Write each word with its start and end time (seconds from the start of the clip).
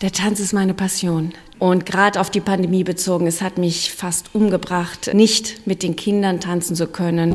Der 0.00 0.12
Tanz 0.12 0.38
ist 0.38 0.52
meine 0.52 0.74
Passion. 0.74 1.32
Und 1.58 1.84
gerade 1.84 2.20
auf 2.20 2.30
die 2.30 2.40
Pandemie 2.40 2.84
bezogen, 2.84 3.26
es 3.26 3.42
hat 3.42 3.58
mich 3.58 3.92
fast 3.92 4.32
umgebracht, 4.32 5.10
nicht 5.12 5.66
mit 5.66 5.82
den 5.82 5.96
Kindern 5.96 6.38
tanzen 6.38 6.76
zu 6.76 6.86
können. 6.86 7.32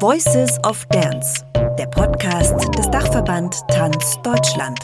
Voices 0.00 0.58
of 0.64 0.84
Dance, 0.86 1.44
der 1.78 1.86
Podcast 1.86 2.76
des 2.76 2.90
Dachverband 2.90 3.54
Tanz 3.68 4.18
Deutschland. 4.24 4.80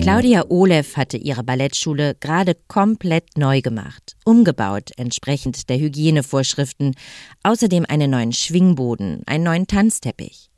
Claudia 0.00 0.46
Olev 0.48 0.96
hatte 0.96 1.18
ihre 1.18 1.44
Ballettschule 1.44 2.14
gerade 2.20 2.56
komplett 2.68 3.36
neu 3.36 3.60
gemacht, 3.60 4.16
umgebaut 4.24 4.92
entsprechend 4.96 5.68
der 5.68 5.78
Hygienevorschriften, 5.78 6.94
außerdem 7.42 7.84
einen 7.86 8.12
neuen 8.12 8.32
Schwingboden, 8.32 9.20
einen 9.26 9.44
neuen 9.44 9.66
Tanzteppich. 9.66 10.51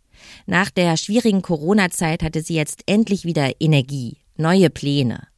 Nach 0.46 0.70
der 0.70 0.96
schwierigen 0.96 1.42
Corona-Zeit 1.42 2.22
hatte 2.22 2.42
sie 2.42 2.54
jetzt 2.54 2.82
endlich 2.86 3.24
wieder 3.24 3.60
Energie, 3.60 4.18
neue 4.36 4.70
Pläne. 4.70 5.28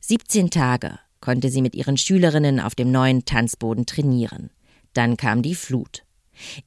17 0.00 0.50
Tage 0.50 0.98
konnte 1.20 1.50
sie 1.50 1.62
mit 1.62 1.74
ihren 1.74 1.96
Schülerinnen 1.96 2.60
auf 2.60 2.74
dem 2.74 2.90
neuen 2.90 3.24
Tanzboden 3.24 3.86
trainieren. 3.86 4.50
Dann 4.92 5.16
kam 5.16 5.42
die 5.42 5.54
Flut. 5.54 6.04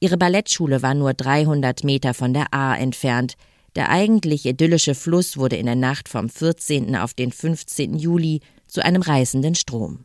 Ihre 0.00 0.16
Ballettschule 0.16 0.82
war 0.82 0.94
nur 0.94 1.14
300 1.14 1.84
Meter 1.84 2.14
von 2.14 2.34
der 2.34 2.52
Ahr 2.52 2.78
entfernt. 2.78 3.34
Der 3.76 3.88
eigentlich 3.88 4.46
idyllische 4.46 4.94
Fluss 4.94 5.36
wurde 5.36 5.56
in 5.56 5.66
der 5.66 5.76
Nacht 5.76 6.08
vom 6.08 6.28
14. 6.28 6.96
auf 6.96 7.14
den 7.14 7.30
15. 7.30 7.94
Juli 7.96 8.40
zu 8.66 8.84
einem 8.84 9.02
reißenden 9.02 9.54
Strom. 9.54 10.04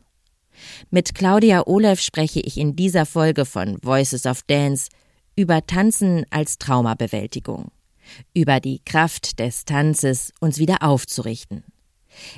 Mit 0.90 1.14
Claudia 1.14 1.66
Olev 1.66 2.00
spreche 2.00 2.40
ich 2.40 2.58
in 2.58 2.76
dieser 2.76 3.06
Folge 3.06 3.44
von 3.44 3.78
Voices 3.82 4.24
of 4.26 4.42
Dance 4.42 4.88
über 5.36 5.66
Tanzen 5.66 6.24
als 6.30 6.58
Traumabewältigung, 6.58 7.70
über 8.34 8.58
die 8.58 8.80
Kraft 8.84 9.38
des 9.38 9.66
Tanzes, 9.66 10.32
uns 10.40 10.58
wieder 10.58 10.82
aufzurichten. 10.82 11.62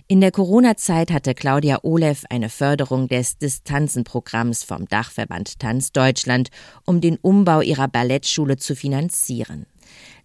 In 0.08 0.20
der 0.20 0.32
Corona-Zeit 0.32 1.12
hatte 1.12 1.34
Claudia 1.34 1.78
Olev 1.84 2.24
eine 2.30 2.48
Förderung 2.48 3.06
des 3.06 3.38
Distanzenprogramms 3.38 4.64
vom 4.64 4.86
Dachverband 4.88 5.60
Tanz 5.60 5.92
Deutschland, 5.92 6.48
um 6.84 7.00
den 7.00 7.16
Umbau 7.16 7.60
ihrer 7.60 7.86
Ballettschule 7.86 8.56
zu 8.56 8.74
finanzieren. 8.74 9.66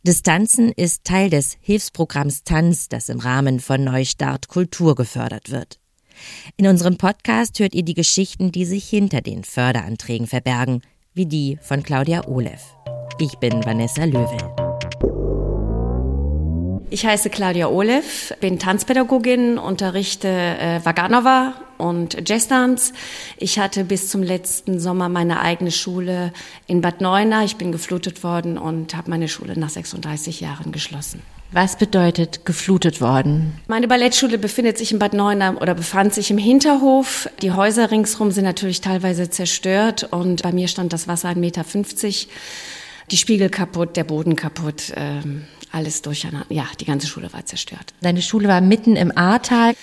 Distanzen 0.02 0.72
ist 0.72 1.04
Teil 1.04 1.30
des 1.30 1.58
Hilfsprogramms 1.62 2.44
Tanz, 2.44 2.90
das 2.90 3.10
im 3.10 3.20
Rahmen 3.20 3.60
von 3.60 3.84
Neustart 3.84 4.48
Kultur 4.48 4.96
gefördert 4.96 5.52
wird. 5.52 5.80
In 6.58 6.68
unserem 6.68 6.98
Podcast 6.98 7.60
hört 7.60 7.74
ihr 7.74 7.84
die 7.84 7.94
Geschichten, 7.94 8.52
die 8.52 8.66
sich 8.66 8.88
hinter 8.88 9.22
den 9.22 9.44
Förderanträgen 9.44 10.28
verbergen, 10.28 10.82
wie 11.14 11.26
die 11.26 11.58
von 11.62 11.84
Claudia 11.84 12.28
Olev. 12.28 12.62
Ich 13.20 13.38
bin 13.38 13.64
Vanessa 13.66 14.06
Löwel. 14.06 14.38
Ich 16.90 17.06
heiße 17.06 17.30
Claudia 17.30 17.70
Olev, 17.70 18.34
bin 18.40 18.60
Tanzpädagogin, 18.60 19.58
unterrichte 19.58 20.28
äh, 20.28 20.80
Vaganova 20.84 21.54
und 21.78 22.30
Jazzdance. 22.30 22.94
Ich 23.38 23.58
hatte 23.58 23.84
bis 23.84 24.10
zum 24.10 24.22
letzten 24.22 24.80
Sommer 24.80 25.10
meine 25.10 25.40
eigene 25.42 25.72
Schule 25.72 26.32
in 26.68 26.82
Bad 26.82 27.02
Neuenahr. 27.02 27.44
Ich 27.44 27.56
bin 27.56 27.72
geflutet 27.72 28.24
worden 28.24 28.58
und 28.58 28.96
habe 28.96 29.10
meine 29.10 29.28
Schule 29.28 29.58
nach 29.58 29.70
36 29.70 30.42
Jahren 30.42 30.72
geschlossen. 30.72 31.22
Was 31.54 31.76
bedeutet 31.78 32.48
geflutet 32.48 33.00
worden? 33.00 33.54
Meine 33.68 33.88
Ballettschule 33.88 34.40
befindet 34.40 34.80
sich 34.80 34.92
in 34.92 34.98
Bad 34.98 35.14
Neuenahr 35.14 35.62
oder 35.62 35.76
befand 35.76 36.12
sich 36.12 36.32
im 36.32 36.40
Hinterhof. 36.40 37.30
Die 37.44 37.52
Häuser 37.52 37.92
ringsherum 37.92 38.32
sind 38.32 38.44
natürlich 38.44 38.82
teilweise 38.82 39.30
zerstört 39.30 40.08
und 40.10 40.42
bei 40.42 40.52
mir 40.52 40.68
stand 40.68 40.94
das 40.94 41.08
Wasser 41.08 41.30
1,50 41.30 41.36
Meter. 41.36 41.64
Die 43.12 43.18
Spiegel 43.18 43.50
kaputt, 43.50 43.96
der 43.98 44.04
Boden 44.04 44.36
kaputt, 44.36 44.94
ähm, 44.96 45.44
alles 45.72 46.02
durcheinander. 46.02 46.48
Ja, 46.50 46.66
die 46.80 46.86
ganze 46.86 47.06
Schule 47.06 47.32
war 47.34 47.46
zerstört. 47.46 47.94
Deine 48.02 48.24
Schule 48.24 48.48
war 48.48 48.60
mitten 48.60 48.96
im 48.96 49.16
Ahrtal. 49.16 49.76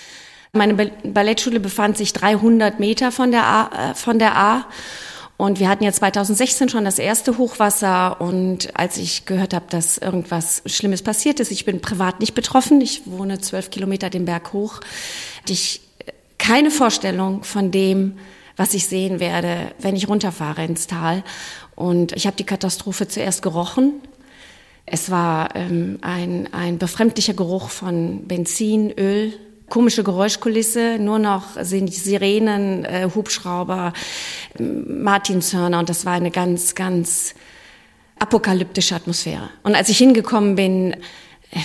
Meine 0.51 0.73
Ballettschule 0.73 1.61
befand 1.61 1.95
sich 1.95 2.11
300 2.11 2.81
Meter 2.81 3.13
von 3.13 3.31
der 3.31 3.45
A, 3.45 3.91
äh, 3.91 3.95
von 3.95 4.19
der 4.19 4.35
A 4.35 4.65
und 5.41 5.59
wir 5.59 5.69
hatten 5.69 5.83
ja 5.83 5.91
2016 5.91 6.69
schon 6.69 6.85
das 6.85 6.99
erste 6.99 7.39
Hochwasser 7.39 8.21
und 8.21 8.77
als 8.77 8.97
ich 8.97 9.25
gehört 9.25 9.55
habe, 9.55 9.65
dass 9.71 9.97
irgendwas 9.97 10.61
Schlimmes 10.67 11.01
passiert 11.01 11.39
ist, 11.39 11.49
ich 11.49 11.65
bin 11.65 11.81
privat 11.81 12.19
nicht 12.19 12.35
betroffen, 12.35 12.79
ich 12.79 13.07
wohne 13.07 13.39
zwölf 13.41 13.71
Kilometer 13.71 14.11
den 14.11 14.25
Berg 14.25 14.53
hoch, 14.53 14.81
hatte 15.39 15.53
ich 15.53 15.81
keine 16.37 16.69
Vorstellung 16.69 17.43
von 17.43 17.71
dem, 17.71 18.19
was 18.55 18.75
ich 18.75 18.85
sehen 18.85 19.19
werde, 19.19 19.71
wenn 19.79 19.95
ich 19.95 20.07
runterfahre 20.07 20.63
ins 20.63 20.85
Tal. 20.85 21.23
Und 21.73 22.11
ich 22.11 22.27
habe 22.27 22.37
die 22.37 22.45
Katastrophe 22.45 23.07
zuerst 23.07 23.41
gerochen. 23.41 23.93
Es 24.85 25.09
war 25.09 25.55
ähm, 25.55 25.97
ein, 26.03 26.53
ein 26.53 26.77
befremdlicher 26.77 27.33
Geruch 27.33 27.71
von 27.71 28.27
Benzin, 28.27 28.91
Öl, 28.91 29.33
komische 29.71 30.03
Geräuschkulisse, 30.03 30.99
nur 30.99 31.17
noch 31.17 31.43
sind 31.61 31.87
die 31.87 31.99
Sirenen, 31.99 32.85
äh, 32.85 33.09
Hubschrauber, 33.15 33.93
Martinshörner 34.59 35.79
und 35.79 35.89
das 35.89 36.05
war 36.05 36.13
eine 36.13 36.29
ganz, 36.29 36.75
ganz 36.75 37.33
apokalyptische 38.19 38.93
Atmosphäre. 38.93 39.49
Und 39.63 39.73
als 39.73 39.89
ich 39.89 39.97
hingekommen 39.97 40.55
bin, 40.55 40.95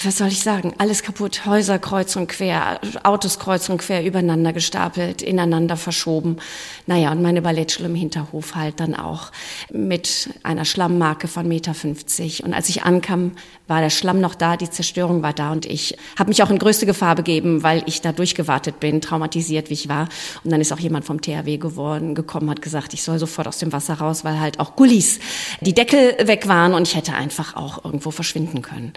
was 0.04 0.18
soll 0.18 0.28
ich 0.28 0.40
sagen, 0.40 0.74
alles 0.78 1.04
kaputt, 1.04 1.46
Häuser 1.46 1.78
kreuz 1.78 2.16
und 2.16 2.26
quer, 2.26 2.80
Autos 3.04 3.38
kreuz 3.38 3.68
und 3.68 3.78
quer 3.78 4.04
übereinander 4.04 4.52
gestapelt, 4.52 5.22
ineinander 5.22 5.76
verschoben. 5.76 6.38
Naja, 6.86 7.12
und 7.12 7.22
meine 7.22 7.40
Ballettschule 7.40 7.88
im 7.88 7.94
Hinterhof 7.94 8.56
halt 8.56 8.80
dann 8.80 8.96
auch 8.96 9.30
mit 9.70 10.30
einer 10.42 10.64
Schlammmarke 10.64 11.28
von 11.28 11.46
Meter 11.46 11.72
50. 11.72 12.42
Und 12.42 12.52
als 12.52 12.68
ich 12.68 12.82
ankam, 12.82 13.32
war 13.68 13.80
der 13.80 13.90
Schlamm 13.90 14.20
noch 14.20 14.34
da, 14.34 14.56
die 14.56 14.70
Zerstörung 14.70 15.22
war 15.22 15.32
da 15.32 15.52
und 15.52 15.66
ich 15.66 15.96
habe 16.18 16.28
mich 16.28 16.42
auch 16.42 16.50
in 16.50 16.58
größte 16.58 16.86
Gefahr 16.86 17.14
begeben, 17.14 17.62
weil 17.62 17.82
ich 17.86 18.00
da 18.00 18.12
durchgewartet 18.12 18.80
bin, 18.80 19.00
traumatisiert 19.00 19.70
wie 19.70 19.74
ich 19.74 19.88
war. 19.88 20.08
Und 20.42 20.50
dann 20.50 20.60
ist 20.60 20.72
auch 20.72 20.78
jemand 20.78 21.04
vom 21.04 21.20
THW 21.20 21.58
geworden, 21.58 22.14
gekommen, 22.14 22.50
hat 22.50 22.62
gesagt, 22.62 22.92
ich 22.94 23.02
soll 23.02 23.18
sofort 23.18 23.46
aus 23.46 23.58
dem 23.58 23.72
Wasser 23.72 23.94
raus, 23.94 24.24
weil 24.24 24.40
halt 24.40 24.58
auch 24.58 24.74
Gullis 24.74 25.20
die 25.60 25.74
Deckel 25.74 26.16
weg 26.26 26.48
waren 26.48 26.74
und 26.74 26.88
ich 26.88 26.96
hätte 26.96 27.14
einfach 27.14 27.54
auch 27.56 27.84
irgendwo 27.84 28.10
verschwinden 28.10 28.62
können. 28.62 28.92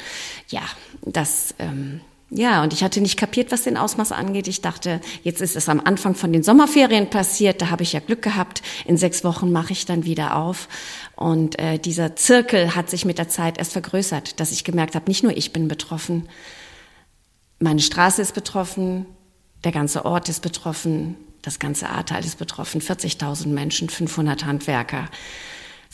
Ja, 0.50 0.62
das, 1.02 1.56
ähm, 1.60 2.02
ja, 2.30 2.62
und 2.62 2.74
ich 2.74 2.84
hatte 2.84 3.02
nicht 3.02 3.18
kapiert, 3.18 3.52
was 3.52 3.64
den 3.64 3.78
Ausmaß 3.78 4.12
angeht. 4.12 4.48
Ich 4.48 4.62
dachte, 4.62 5.02
jetzt 5.24 5.42
ist 5.42 5.56
es 5.56 5.68
am 5.68 5.80
Anfang 5.84 6.14
von 6.14 6.32
den 6.32 6.44
Sommerferien 6.44 7.10
passiert, 7.10 7.62
da 7.62 7.72
habe 7.72 7.84
ich 7.84 7.94
ja 7.94 8.00
Glück 8.00 8.22
gehabt. 8.22 8.62
In 8.86 8.98
sechs 8.98 9.24
Wochen 9.24 9.52
mache 9.52 9.74
ich 9.74 9.86
dann 9.86 10.06
wieder 10.06 10.36
auf. 10.36 10.68
Und 11.16 11.58
äh, 11.58 11.80
dieser 11.80 12.16
Zirkel 12.16 12.76
hat 12.76 12.90
sich 12.90 13.04
mit 13.04 13.18
der 13.18 13.30
Zeit 13.30 13.58
erst 13.58 13.74
vergrößert, 13.74 14.40
dass 14.40 14.52
ich 14.52 14.64
gemerkt 14.64 14.96
habe, 14.96 15.10
nicht 15.10 15.24
nur 15.24 15.36
ich 15.36 15.54
bin 15.54 15.68
betroffen, 15.68 16.30
meine 17.60 17.82
Straße 17.82 18.22
ist 18.22 18.34
betroffen, 18.34 19.06
der 19.66 19.74
ganze 19.74 20.06
Ort 20.06 20.30
ist 20.30 20.42
betroffen, 20.42 21.18
das 21.42 21.60
ganze 21.60 21.90
Ahrtal 21.90 22.24
ist 22.24 22.38
betroffen, 22.38 22.82
40.000 22.82 23.48
Menschen, 23.48 23.90
500 23.90 24.46
Handwerker, 24.46 25.10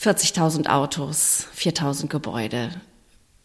40.000 0.00 0.68
Autos, 0.68 1.48
4.000 1.56 2.08
Gebäude 2.08 2.70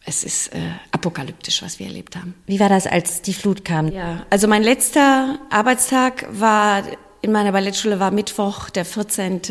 es 0.05 0.23
ist 0.23 0.53
äh, 0.53 0.59
apokalyptisch, 0.91 1.61
was 1.61 1.79
wir 1.79 1.87
erlebt 1.87 2.15
haben. 2.15 2.33
Wie 2.47 2.59
war 2.59 2.69
das, 2.69 2.87
als 2.87 3.21
die 3.21 3.33
Flut 3.33 3.63
kam? 3.63 3.91
Ja, 3.91 4.25
also 4.29 4.47
mein 4.47 4.63
letzter 4.63 5.39
Arbeitstag 5.49 6.27
war 6.31 6.83
in 7.21 7.31
meiner 7.31 7.51
Ballettschule 7.51 7.99
war 7.99 8.11
Mittwoch, 8.11 8.69
der 8.71 8.83
14. 8.83 9.41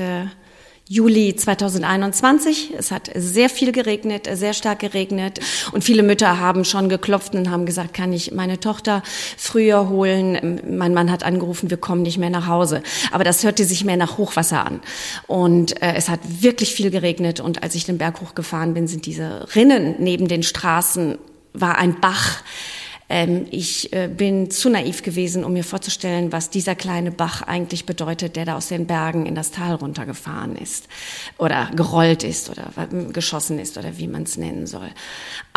Juli 0.93 1.37
2021. 1.37 2.75
Es 2.77 2.91
hat 2.91 3.13
sehr 3.15 3.49
viel 3.49 3.71
geregnet, 3.71 4.29
sehr 4.33 4.53
stark 4.53 4.81
geregnet 4.81 5.39
und 5.71 5.85
viele 5.85 6.03
Mütter 6.03 6.41
haben 6.41 6.65
schon 6.65 6.89
geklopft 6.89 7.33
und 7.37 7.49
haben 7.49 7.65
gesagt, 7.65 7.95
kann 7.95 8.13
ich 8.13 8.33
meine 8.33 8.59
Tochter 8.59 9.05
früher 9.37 9.89
holen? 9.89 10.61
Mein 10.69 10.93
Mann 10.93 11.13
hat 11.13 11.23
angerufen, 11.23 11.71
wir 11.71 11.77
kommen 11.77 12.03
nicht 12.03 12.19
mehr 12.19 12.29
nach 12.29 12.49
Hause. 12.49 12.83
Aber 13.13 13.23
das 13.23 13.45
hörte 13.45 13.65
sich 13.65 13.85
mehr 13.85 13.97
nach 13.97 14.19
Hochwasser 14.19 14.67
an. 14.67 14.81
Und 15.29 15.81
äh, 15.81 15.95
es 15.95 16.09
hat 16.09 16.19
wirklich 16.25 16.75
viel 16.75 16.91
geregnet 16.91 17.39
und 17.39 17.63
als 17.63 17.77
ich 17.77 17.85
den 17.85 17.99
Berg 17.99 18.21
hochgefahren 18.21 18.75
bin, 18.75 18.89
sind 18.89 19.07
diese 19.07 19.47
Rinnen 19.55 19.95
neben 20.01 20.27
den 20.27 20.43
Straßen 20.43 21.19
war 21.53 21.79
ein 21.79 22.01
Bach 22.01 22.43
ähm, 23.11 23.47
ich 23.51 23.93
äh, 23.93 24.09
bin 24.09 24.51
zu 24.51 24.71
naiv 24.71 25.03
gewesen, 25.03 25.45
um 25.45 25.53
mir 25.53 25.65
vorzustellen, 25.65 26.33
was 26.33 26.49
dieser 26.49 26.77
kleine 26.77 27.11
Bach 27.11 27.43
eigentlich 27.43 27.85
bedeutet, 27.85 28.37
der 28.37 28.45
da 28.45 28.57
aus 28.57 28.69
den 28.69 28.87
Bergen 28.87 29.27
in 29.27 29.35
das 29.35 29.51
Tal 29.51 29.75
runtergefahren 29.75 30.57
ist 30.57 30.89
oder 31.37 31.71
gerollt 31.75 32.23
ist 32.23 32.49
oder 32.51 32.71
geschossen 33.13 33.59
ist 33.59 33.77
oder 33.77 33.99
wie 33.99 34.07
man 34.07 34.23
es 34.23 34.37
nennen 34.37 34.67
soll. 34.67 34.89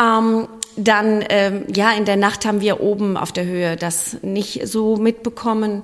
Ähm, 0.01 0.47
dann, 0.75 1.23
ähm, 1.29 1.65
ja, 1.73 1.91
in 1.91 2.05
der 2.05 2.17
Nacht 2.17 2.45
haben 2.45 2.59
wir 2.59 2.81
oben 2.81 3.15
auf 3.15 3.31
der 3.31 3.45
Höhe 3.45 3.77
das 3.77 4.17
nicht 4.23 4.67
so 4.67 4.97
mitbekommen 4.97 5.83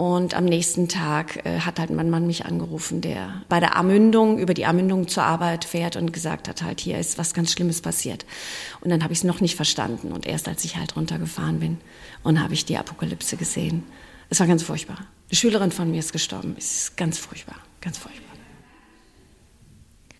und 0.00 0.32
am 0.32 0.46
nächsten 0.46 0.88
Tag 0.88 1.44
äh, 1.44 1.58
hat 1.60 1.78
halt 1.78 1.90
mein 1.90 2.08
Mann 2.08 2.26
mich 2.26 2.46
angerufen, 2.46 3.02
der 3.02 3.42
bei 3.50 3.60
der 3.60 3.76
Amündung, 3.76 4.38
über 4.38 4.54
die 4.54 4.64
Amündung 4.64 5.08
zur 5.08 5.24
Arbeit 5.24 5.66
fährt 5.66 5.96
und 5.96 6.10
gesagt 6.10 6.48
hat, 6.48 6.62
halt, 6.62 6.80
hier 6.80 6.96
ist 6.96 7.18
was 7.18 7.34
ganz 7.34 7.52
Schlimmes 7.52 7.82
passiert. 7.82 8.24
Und 8.80 8.88
dann 8.88 9.02
habe 9.02 9.12
ich 9.12 9.18
es 9.18 9.24
noch 9.24 9.42
nicht 9.42 9.56
verstanden. 9.56 10.12
Und 10.12 10.24
erst 10.24 10.48
als 10.48 10.64
ich 10.64 10.78
halt 10.78 10.96
runtergefahren 10.96 11.60
bin 11.60 11.76
und 12.22 12.42
habe 12.42 12.54
ich 12.54 12.64
die 12.64 12.78
Apokalypse 12.78 13.36
gesehen. 13.36 13.82
Es 14.30 14.40
war 14.40 14.46
ganz 14.46 14.62
furchtbar. 14.62 14.96
Eine 15.28 15.36
Schülerin 15.36 15.70
von 15.70 15.90
mir 15.90 15.98
ist 15.98 16.12
gestorben. 16.12 16.54
Es 16.56 16.84
ist 16.84 16.96
ganz 16.96 17.18
furchtbar, 17.18 17.56
ganz 17.82 17.98
furchtbar. 17.98 18.38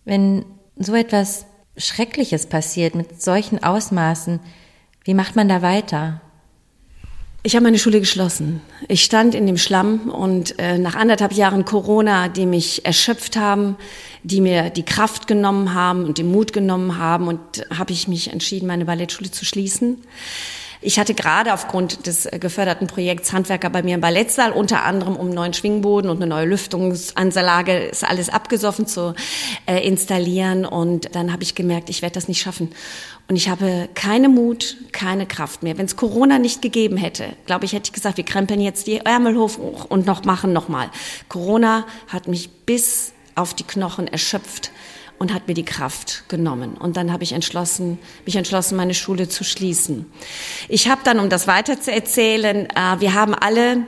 Wenn 0.05 0.44
so 0.76 0.94
etwas 0.94 1.47
Schreckliches 1.79 2.44
passiert 2.44 2.94
mit 2.94 3.23
solchen 3.23 3.65
Ausmaßen, 3.65 4.41
Wie 5.05 5.15
macht 5.15 5.35
man 5.35 5.49
da 5.49 5.62
weiter? 5.62 6.21
Ich 7.43 7.57
habe 7.57 7.65
meine 7.65 7.79
Schule 7.79 8.01
geschlossen. 8.01 8.61
Ich 8.87 9.03
stand 9.03 9.35
in 9.35 9.47
dem 9.47 9.57
Schlamm 9.57 10.11
und 10.11 10.59
äh, 10.59 10.77
nach 10.77 10.95
anderthalb 10.95 11.33
Jahren 11.33 11.65
Corona, 11.65 12.29
die 12.29 12.45
mich 12.45 12.85
erschöpft 12.85 13.37
haben, 13.37 13.77
die 14.23 14.43
mir 14.43 14.69
die 14.69 14.83
Kraft 14.83 15.27
genommen 15.27 15.73
haben 15.73 16.05
und 16.05 16.19
den 16.19 16.31
Mut 16.31 16.53
genommen 16.53 16.99
haben, 16.99 17.29
und 17.29 17.41
habe 17.75 17.95
ich 17.95 18.09
mich 18.09 18.31
entschieden, 18.31 18.67
meine 18.67 18.85
Ballettschule 18.85 19.31
zu 19.31 19.47
schließen. 19.47 20.05
Ich 20.82 20.99
hatte 20.99 21.12
gerade 21.12 21.53
aufgrund 21.53 22.06
des 22.06 22.25
äh, 22.25 22.38
geförderten 22.38 22.87
Projekts 22.87 23.35
Handwerker 23.35 23.69
bei 23.69 23.82
mir 23.82 23.97
im 23.97 24.00
Ballettsaal, 24.00 24.53
unter 24.53 24.85
anderem 24.85 25.15
um 25.15 25.27
einen 25.27 25.35
neuen 25.35 25.53
Schwingboden 25.53 26.11
und 26.11 26.17
eine 26.17 26.27
neue 26.27 26.47
Lüftungsanlage, 26.47 27.77
ist 27.79 28.03
alles 28.03 28.31
abgesoffen 28.31 28.87
zu 28.87 29.15
äh, 29.67 29.87
installieren. 29.87 30.65
Und 30.65 31.15
dann 31.15 31.32
habe 31.32 31.43
ich 31.43 31.55
gemerkt, 31.55 31.91
ich 31.91 32.00
werde 32.00 32.15
das 32.15 32.29
nicht 32.29 32.41
schaffen. 32.41 32.73
Und 33.29 33.37
ich 33.37 33.50
habe 33.50 33.91
keine 33.94 34.31
Mut, 34.31 34.79
keine 34.93 35.27
Kraft 35.27 35.62
mehr. 35.62 35.77
Wenn 35.77 35.85
es 35.85 35.97
Corona 35.97 36.38
nicht 36.38 36.62
gegeben 36.62 36.97
hätte, 36.97 37.26
glaube 37.44 37.67
ich, 37.67 37.75
hätte 37.75 37.88
ich 37.88 37.93
gesagt, 37.93 38.17
wir 38.17 38.25
krempeln 38.25 38.61
jetzt 38.61 38.87
die 38.87 38.99
Ärmel 38.99 39.37
hoch 39.37 39.85
und 39.88 40.06
noch 40.06 40.25
machen 40.25 40.55
nochmal. 40.55 40.91
Corona 41.29 41.87
hat 42.09 42.26
mich 42.26 42.50
bis 42.50 43.12
auf 43.35 43.53
die 43.53 43.65
Knochen 43.65 44.09
erschöpft 44.09 44.71
und 45.21 45.35
hat 45.35 45.49
mir 45.49 45.55
die 45.55 45.67
Kraft 45.67 46.25
genommen. 46.29 46.79
Und 46.79 46.97
dann 46.97 47.13
habe 47.13 47.23
ich 47.23 47.33
entschlossen, 47.33 47.99
mich 48.25 48.37
entschlossen, 48.37 48.77
meine 48.77 48.95
Schule 48.95 49.29
zu 49.29 49.45
schließen. 49.45 50.11
Ich 50.69 50.89
habe 50.89 51.03
dann, 51.05 51.21
um 51.21 51.29
das 51.29 51.47
weiter 51.47 51.79
zu 51.79 51.93
erzählen, 51.93 52.67
äh, 52.71 53.01
wir 53.01 53.13
haben 53.13 53.35
alle 53.35 53.83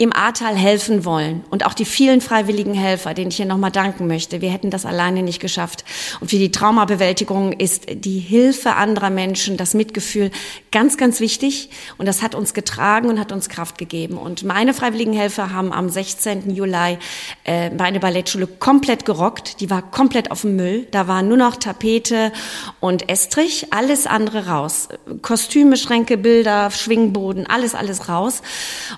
im 0.00 0.14
Ahrtal 0.14 0.56
helfen 0.56 1.04
wollen 1.04 1.44
und 1.50 1.66
auch 1.66 1.74
die 1.74 1.84
vielen 1.84 2.22
freiwilligen 2.22 2.72
Helfer, 2.72 3.12
denen 3.12 3.30
ich 3.30 3.36
hier 3.36 3.44
nochmal 3.44 3.70
danken 3.70 4.06
möchte. 4.06 4.40
Wir 4.40 4.48
hätten 4.48 4.70
das 4.70 4.86
alleine 4.86 5.22
nicht 5.22 5.40
geschafft. 5.40 5.84
Und 6.20 6.30
für 6.30 6.38
die 6.38 6.50
Traumabewältigung 6.50 7.52
ist 7.52 7.84
die 7.92 8.18
Hilfe 8.18 8.76
anderer 8.76 9.10
Menschen, 9.10 9.58
das 9.58 9.74
Mitgefühl 9.74 10.30
ganz, 10.72 10.96
ganz 10.96 11.20
wichtig. 11.20 11.68
Und 11.98 12.06
das 12.06 12.22
hat 12.22 12.34
uns 12.34 12.54
getragen 12.54 13.10
und 13.10 13.20
hat 13.20 13.30
uns 13.30 13.50
Kraft 13.50 13.76
gegeben. 13.76 14.16
Und 14.16 14.42
meine 14.42 14.72
freiwilligen 14.72 15.12
Helfer 15.12 15.52
haben 15.52 15.70
am 15.70 15.90
16. 15.90 16.48
Juli 16.48 16.96
äh, 17.44 17.68
meine 17.68 18.00
Ballettschule 18.00 18.46
komplett 18.46 19.04
gerockt. 19.04 19.60
Die 19.60 19.68
war 19.68 19.82
komplett 19.82 20.30
auf 20.30 20.40
dem 20.40 20.56
Müll. 20.56 20.86
Da 20.92 21.08
war 21.08 21.20
nur 21.20 21.36
noch 21.36 21.56
Tapete 21.56 22.32
und 22.80 23.10
Estrich, 23.10 23.66
alles 23.70 24.06
andere 24.06 24.46
raus. 24.46 24.88
Kostüme, 25.20 25.76
Schränke, 25.76 26.16
Bilder, 26.16 26.70
Schwingboden, 26.70 27.46
alles, 27.46 27.74
alles 27.74 28.08
raus. 28.08 28.40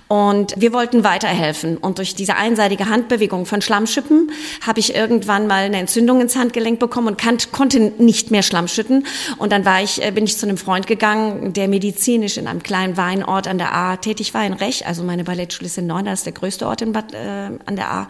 Und 0.06 0.54
wir 0.56 0.72
wollten 0.72 0.91
wollten 0.92 1.04
weiterhelfen. 1.04 1.76
Und 1.78 1.98
durch 1.98 2.14
diese 2.14 2.36
einseitige 2.36 2.88
Handbewegung 2.88 3.46
von 3.46 3.62
Schlammschippen 3.62 4.30
habe 4.64 4.80
ich 4.80 4.94
irgendwann 4.94 5.46
mal 5.46 5.64
eine 5.64 5.78
Entzündung 5.78 6.20
ins 6.20 6.36
Handgelenk 6.36 6.78
bekommen 6.78 7.08
und 7.08 7.18
kann, 7.18 7.38
konnte 7.50 7.80
nicht 7.98 8.30
mehr 8.30 8.42
Schlamm 8.42 8.68
schütten. 8.68 9.06
Und 9.38 9.52
dann 9.52 9.64
war 9.64 9.82
ich, 9.82 10.04
äh, 10.04 10.10
bin 10.10 10.24
ich 10.24 10.36
zu 10.36 10.46
einem 10.46 10.58
Freund 10.58 10.86
gegangen, 10.86 11.52
der 11.52 11.68
medizinisch 11.68 12.36
in 12.36 12.46
einem 12.46 12.62
kleinen 12.62 12.96
Weinort 12.96 13.48
an 13.48 13.58
der 13.58 13.74
A 13.74 13.96
tätig 13.96 14.34
war, 14.34 14.44
in 14.44 14.52
Rech. 14.52 14.86
Also 14.86 15.02
meine 15.02 15.24
Ballettschule 15.24 15.66
ist 15.66 15.78
in 15.78 15.86
Neun, 15.86 16.04
das 16.04 16.20
ist 16.20 16.26
der 16.26 16.32
größte 16.34 16.66
Ort 16.66 16.82
in 16.82 16.92
Bad, 16.92 17.14
äh, 17.14 17.50
an 17.64 17.76
der 17.76 17.90
A. 17.90 18.08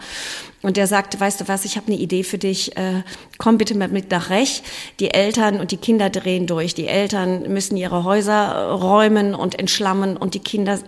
Und 0.63 0.77
der 0.77 0.87
sagte, 0.87 1.19
weißt 1.19 1.41
du 1.41 1.47
was, 1.49 1.65
ich 1.65 1.75
habe 1.75 1.87
eine 1.87 1.97
Idee 1.97 2.23
für 2.23 2.37
dich, 2.37 2.77
äh, 2.77 3.03
komm 3.37 3.57
bitte 3.57 3.75
mit 3.75 4.09
nach 4.09 4.29
Rech. 4.29 4.63
Die 5.01 5.13
Eltern 5.13 5.59
und 5.59 5.71
die 5.71 5.77
Kinder 5.77 6.09
drehen 6.09 6.47
durch. 6.47 6.73
Die 6.73 6.87
Eltern 6.87 7.51
müssen 7.51 7.75
ihre 7.75 8.05
Häuser 8.05 8.71
räumen 8.71 9.35
und 9.35 9.59
entschlammen 9.59 10.15
und 10.15 10.35
die 10.35 10.39
Kinder 10.39 10.79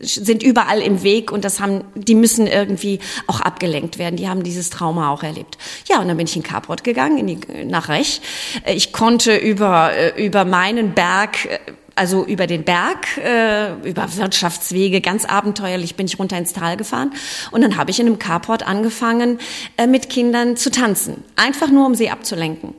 sind 0.00 0.42
überall 0.42 0.80
im 0.80 1.04
Weg 1.04 1.23
und 1.32 1.44
das 1.44 1.60
haben, 1.60 1.84
die 1.94 2.14
müssen 2.14 2.46
irgendwie 2.46 3.00
auch 3.26 3.40
abgelenkt 3.40 3.98
werden. 3.98 4.16
Die 4.16 4.28
haben 4.28 4.42
dieses 4.42 4.70
Trauma 4.70 5.10
auch 5.10 5.22
erlebt. 5.22 5.58
Ja, 5.88 6.00
und 6.00 6.08
dann 6.08 6.16
bin 6.16 6.26
ich 6.26 6.36
in 6.36 6.42
Carport 6.42 6.84
gegangen, 6.84 7.18
in 7.18 7.26
die, 7.26 7.64
nach 7.64 7.88
Rech. 7.88 8.20
Ich 8.66 8.92
konnte 8.92 9.36
über, 9.36 9.92
äh, 9.92 10.24
über 10.24 10.44
meinen 10.44 10.94
Berg 10.94 11.46
äh, 11.46 11.58
also 11.96 12.24
über 12.24 12.46
den 12.46 12.64
Berg, 12.64 13.16
äh, 13.18 13.72
über 13.88 14.16
Wirtschaftswege, 14.16 15.00
ganz 15.00 15.24
abenteuerlich 15.24 15.94
bin 15.94 16.06
ich 16.06 16.18
runter 16.18 16.36
ins 16.36 16.52
Tal 16.52 16.76
gefahren. 16.76 17.12
Und 17.50 17.62
dann 17.62 17.76
habe 17.76 17.90
ich 17.90 18.00
in 18.00 18.06
einem 18.06 18.18
Carport 18.18 18.66
angefangen, 18.66 19.38
äh, 19.76 19.86
mit 19.86 20.10
Kindern 20.10 20.56
zu 20.56 20.70
tanzen. 20.70 21.22
Einfach 21.36 21.70
nur, 21.70 21.86
um 21.86 21.94
sie 21.94 22.10
abzulenken. 22.10 22.74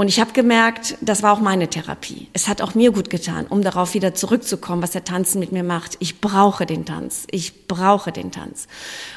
Und 0.00 0.08
ich 0.08 0.18
habe 0.18 0.32
gemerkt, 0.32 0.96
das 1.02 1.22
war 1.22 1.34
auch 1.34 1.40
meine 1.40 1.68
Therapie. 1.68 2.28
Es 2.32 2.48
hat 2.48 2.62
auch 2.62 2.74
mir 2.74 2.90
gut 2.90 3.10
getan, 3.10 3.44
um 3.46 3.60
darauf 3.60 3.92
wieder 3.92 4.14
zurückzukommen, 4.14 4.82
was 4.82 4.92
der 4.92 5.04
Tanzen 5.04 5.40
mit 5.40 5.52
mir 5.52 5.62
macht. 5.62 5.98
Ich 6.00 6.22
brauche 6.22 6.64
den 6.64 6.86
Tanz. 6.86 7.26
Ich 7.30 7.68
brauche 7.68 8.10
den 8.10 8.32
Tanz. 8.32 8.66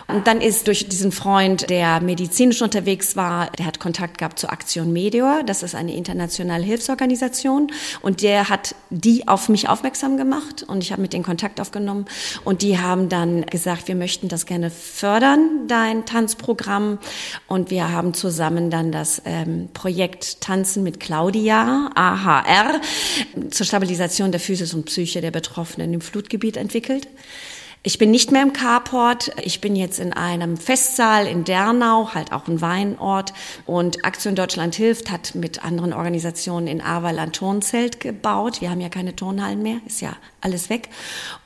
Und 0.09 0.27
dann 0.27 0.41
ist 0.41 0.67
durch 0.67 0.89
diesen 0.89 1.13
Freund, 1.13 1.69
der 1.69 2.01
medizinisch 2.01 2.61
unterwegs 2.61 3.15
war, 3.15 3.49
der 3.57 3.65
hat 3.65 3.79
Kontakt 3.79 4.17
gehabt 4.17 4.37
zur 4.37 4.51
Aktion 4.51 4.91
Meteor. 4.91 5.43
Das 5.45 5.63
ist 5.63 5.73
eine 5.73 5.95
internationale 5.95 6.65
Hilfsorganisation. 6.65 7.71
Und 8.01 8.21
der 8.21 8.49
hat 8.49 8.75
die 8.89 9.25
auf 9.29 9.47
mich 9.47 9.69
aufmerksam 9.69 10.17
gemacht. 10.17 10.63
Und 10.67 10.83
ich 10.83 10.91
habe 10.91 11.01
mit 11.01 11.13
denen 11.13 11.23
Kontakt 11.23 11.61
aufgenommen. 11.61 12.07
Und 12.43 12.61
die 12.61 12.77
haben 12.77 13.07
dann 13.07 13.45
gesagt, 13.45 13.87
wir 13.87 13.95
möchten 13.95 14.27
das 14.27 14.45
gerne 14.45 14.69
fördern, 14.69 15.65
dein 15.69 16.05
Tanzprogramm. 16.05 16.99
Und 17.47 17.71
wir 17.71 17.89
haben 17.89 18.13
zusammen 18.13 18.69
dann 18.69 18.91
das 18.91 19.21
ähm, 19.23 19.69
Projekt 19.73 20.41
Tanz 20.41 20.72
Tanzen 20.73 20.83
mit 20.83 20.99
Claudia, 20.99 21.91
AHR, 21.93 22.81
zur 23.51 23.65
Stabilisation 23.65 24.31
der 24.31 24.39
Physis 24.39 24.73
und 24.73 24.85
Psyche 24.85 25.21
der 25.21 25.29
Betroffenen 25.29 25.93
im 25.93 26.01
Flutgebiet 26.01 26.57
entwickelt. 26.57 27.07
Ich 27.83 27.99
bin 27.99 28.09
nicht 28.09 28.31
mehr 28.31 28.41
im 28.41 28.53
Carport. 28.53 29.31
Ich 29.43 29.61
bin 29.61 29.75
jetzt 29.75 29.99
in 29.99 30.13
einem 30.13 30.57
Festsaal 30.57 31.27
in 31.27 31.43
Dernau, 31.43 32.15
halt 32.15 32.31
auch 32.31 32.47
ein 32.47 32.61
Weinort. 32.61 33.33
Und 33.67 34.03
Aktion 34.03 34.35
Deutschland 34.35 34.73
hilft 34.73 35.11
hat 35.11 35.35
mit 35.35 35.63
anderen 35.63 35.93
Organisationen 35.93 36.67
in 36.67 36.81
Ahrweiler 36.81 37.21
ein 37.21 37.33
Turnzelt 37.33 37.99
gebaut. 37.99 38.61
Wir 38.61 38.71
haben 38.71 38.81
ja 38.81 38.89
keine 38.89 39.15
Turnhallen 39.15 39.61
mehr, 39.61 39.77
ist 39.85 40.01
ja 40.01 40.15
alles 40.43 40.69
weg. 40.69 40.89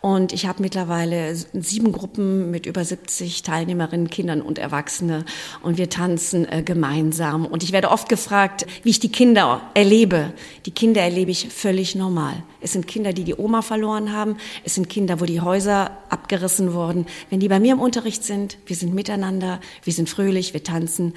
Und 0.01 0.33
ich 0.33 0.45
habe 0.45 0.61
mittlerweile 0.61 1.35
sieben 1.35 1.91
Gruppen 1.91 2.51
mit 2.51 2.65
über 2.65 2.83
70 2.83 3.43
Teilnehmerinnen, 3.43 4.09
Kindern 4.09 4.41
und 4.41 4.57
Erwachsene. 4.57 5.25
Und 5.61 5.77
wir 5.77 5.89
tanzen 5.89 6.51
äh, 6.51 6.63
gemeinsam. 6.63 7.45
Und 7.45 7.63
ich 7.63 7.71
werde 7.71 7.91
oft 7.91 8.09
gefragt, 8.09 8.65
wie 8.83 8.89
ich 8.89 8.99
die 8.99 9.11
Kinder 9.11 9.61
erlebe. 9.73 10.33
Die 10.65 10.71
Kinder 10.71 11.01
erlebe 11.01 11.31
ich 11.31 11.49
völlig 11.49 11.95
normal. 11.95 12.43
Es 12.61 12.73
sind 12.73 12.87
Kinder, 12.87 13.13
die 13.13 13.23
die 13.23 13.35
Oma 13.35 13.61
verloren 13.61 14.11
haben. 14.11 14.37
Es 14.63 14.75
sind 14.75 14.89
Kinder, 14.89 15.19
wo 15.19 15.25
die 15.25 15.41
Häuser 15.41 15.91
abgerissen 16.09 16.73
wurden. 16.73 17.05
Wenn 17.29 17.39
die 17.39 17.47
bei 17.47 17.59
mir 17.59 17.73
im 17.73 17.79
Unterricht 17.79 18.23
sind, 18.23 18.57
wir 18.65 18.75
sind 18.75 18.93
miteinander, 18.93 19.59
wir 19.83 19.93
sind 19.93 20.09
fröhlich, 20.09 20.53
wir 20.53 20.63
tanzen. 20.63 21.13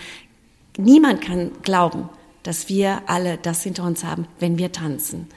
Niemand 0.77 1.21
kann 1.21 1.51
glauben, 1.63 2.09
dass 2.43 2.69
wir 2.69 3.03
alle 3.07 3.37
das 3.37 3.63
hinter 3.63 3.85
uns 3.85 4.05
haben, 4.05 4.27
wenn 4.39 4.59
wir 4.59 4.73
tanzen. 4.73 5.29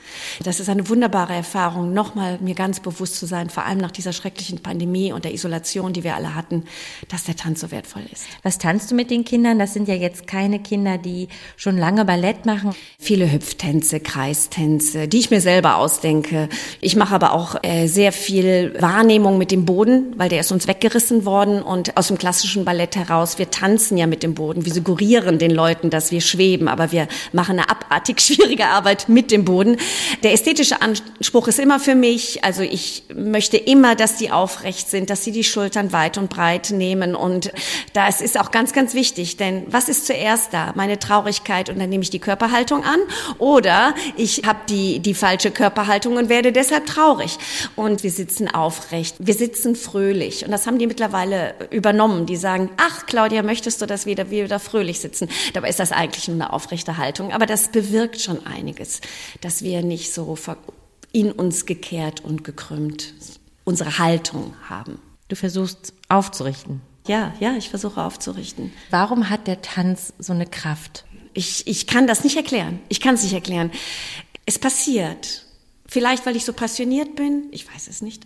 Das 0.43 0.59
ist 0.59 0.69
eine 0.69 0.87
wunderbare 0.89 1.33
Erfahrung, 1.33 1.93
nochmal 1.93 2.39
mir 2.39 2.55
ganz 2.55 2.79
bewusst 2.79 3.17
zu 3.17 3.25
sein, 3.25 3.49
vor 3.49 3.65
allem 3.65 3.79
nach 3.79 3.91
dieser 3.91 4.13
schrecklichen 4.13 4.59
Pandemie 4.59 5.11
und 5.11 5.25
der 5.25 5.33
Isolation, 5.33 5.93
die 5.93 6.03
wir 6.03 6.15
alle 6.15 6.35
hatten, 6.35 6.63
dass 7.09 7.25
der 7.25 7.35
Tanz 7.35 7.61
so 7.61 7.71
wertvoll 7.71 8.03
ist. 8.11 8.25
Was 8.43 8.57
tanzt 8.57 8.91
du 8.91 8.95
mit 8.95 9.11
den 9.11 9.25
Kindern? 9.25 9.59
Das 9.59 9.73
sind 9.73 9.87
ja 9.87 9.95
jetzt 9.95 10.27
keine 10.27 10.59
Kinder, 10.59 10.97
die 10.97 11.27
schon 11.57 11.77
lange 11.77 12.05
Ballett 12.05 12.45
machen. 12.45 12.73
Viele 12.99 13.31
Hüpftänze, 13.31 13.99
Kreistänze, 13.99 15.07
die 15.07 15.19
ich 15.19 15.29
mir 15.29 15.41
selber 15.41 15.77
ausdenke. 15.77 16.49
Ich 16.79 16.95
mache 16.95 17.15
aber 17.15 17.33
auch 17.33 17.55
äh, 17.63 17.87
sehr 17.87 18.11
viel 18.11 18.75
Wahrnehmung 18.79 19.37
mit 19.37 19.51
dem 19.51 19.65
Boden, 19.65 20.13
weil 20.17 20.29
der 20.29 20.39
ist 20.39 20.51
uns 20.51 20.67
weggerissen 20.67 21.25
worden 21.25 21.61
und 21.61 21.97
aus 21.97 22.07
dem 22.07 22.17
klassischen 22.17 22.65
Ballett 22.65 22.95
heraus, 22.95 23.37
wir 23.37 23.51
tanzen 23.51 23.97
ja 23.97 24.07
mit 24.07 24.23
dem 24.23 24.33
Boden, 24.33 24.65
wir 24.65 24.73
suggerieren 24.73 25.39
den 25.39 25.51
Leuten, 25.51 25.89
dass 25.89 26.11
wir 26.11 26.21
schweben, 26.21 26.67
aber 26.67 26.92
wir 26.93 27.09
machen 27.33 27.59
eine 27.59 27.69
abartig 27.69 28.21
schwierige 28.21 28.67
Arbeit 28.67 29.09
mit 29.09 29.31
dem 29.31 29.43
Boden. 29.43 29.75
Der 30.23 30.31
ästhetische 30.31 30.81
Anspruch 30.81 31.49
ist 31.49 31.59
immer 31.59 31.81
für 31.81 31.95
mich, 31.95 32.45
also 32.45 32.63
ich 32.63 33.03
möchte 33.13 33.57
immer, 33.57 33.95
dass 33.95 34.15
die 34.15 34.31
aufrecht 34.31 34.89
sind, 34.89 35.09
dass 35.09 35.25
sie 35.25 35.33
die 35.33 35.43
Schultern 35.43 35.91
weit 35.91 36.17
und 36.17 36.29
breit 36.29 36.71
nehmen 36.71 37.15
und 37.15 37.51
das 37.91 38.21
ist 38.21 38.39
auch 38.39 38.51
ganz, 38.51 38.71
ganz 38.71 38.93
wichtig, 38.93 39.35
denn 39.35 39.65
was 39.67 39.89
ist 39.89 40.07
zuerst 40.07 40.53
da? 40.53 40.71
Meine 40.75 40.99
Traurigkeit 40.99 41.69
und 41.69 41.79
dann 41.79 41.89
nehme 41.89 42.03
ich 42.03 42.09
die 42.09 42.19
Körperhaltung 42.19 42.83
an 42.83 42.99
oder 43.39 43.93
ich 44.15 44.43
habe 44.45 44.59
die, 44.69 44.99
die 44.99 45.13
falsche 45.13 45.51
Körperhaltung 45.51 46.15
und 46.15 46.29
werde 46.29 46.51
deshalb 46.51 46.85
traurig. 46.85 47.37
Und 47.75 48.03
wir 48.03 48.11
sitzen 48.11 48.47
aufrecht, 48.47 49.15
wir 49.19 49.33
sitzen 49.33 49.75
fröhlich 49.75 50.45
und 50.45 50.51
das 50.51 50.67
haben 50.67 50.79
die 50.79 50.87
mittlerweile 50.87 51.55
übernommen. 51.71 52.25
Die 52.25 52.37
sagen, 52.37 52.69
ach 52.77 53.05
Claudia, 53.05 53.43
möchtest 53.43 53.81
du, 53.81 53.85
dass 53.85 54.05
wir 54.05 54.13
wieder, 54.13 54.29
wieder 54.29 54.59
fröhlich 54.59 54.99
sitzen? 54.99 55.29
Dabei 55.53 55.69
ist 55.69 55.79
das 55.79 55.91
eigentlich 55.91 56.27
nur 56.27 56.35
eine 56.35 56.53
aufrechte 56.53 56.82
aufrechte 56.83 56.97
Haltung. 56.97 57.31
Aber 57.31 57.45
das 57.45 57.69
bewirkt 57.69 58.21
schon 58.21 58.45
einiges, 58.45 59.01
dass 59.41 59.63
wir 59.63 59.81
nicht 59.81 60.13
so 60.13 60.37
in 61.11 61.31
uns 61.31 61.65
gekehrt 61.65 62.21
und 62.21 62.43
gekrümmt 62.43 63.13
unsere 63.63 63.97
Haltung 63.97 64.53
haben. 64.67 64.99
Du 65.29 65.35
versuchst 65.35 65.93
aufzurichten. 66.09 66.81
Ja, 67.07 67.33
ja, 67.39 67.55
ich 67.55 67.69
versuche 67.69 68.01
aufzurichten. 68.01 68.71
Warum 68.89 69.29
hat 69.29 69.47
der 69.47 69.61
Tanz 69.61 70.13
so 70.19 70.33
eine 70.33 70.45
Kraft? 70.45 71.05
Ich, 71.33 71.67
ich 71.67 71.87
kann 71.87 72.07
das 72.07 72.23
nicht 72.23 72.37
erklären. 72.37 72.79
Ich 72.89 72.99
kann 72.99 73.15
es 73.15 73.23
nicht 73.23 73.33
erklären. 73.33 73.71
Es 74.45 74.59
passiert. 74.59 75.45
Vielleicht, 75.85 76.25
weil 76.25 76.35
ich 76.35 76.45
so 76.45 76.53
passioniert 76.53 77.15
bin. 77.15 77.47
Ich 77.51 77.67
weiß 77.73 77.87
es 77.87 78.01
nicht. 78.01 78.25